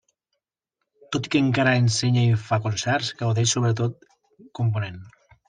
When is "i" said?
1.29-1.31, 2.31-2.39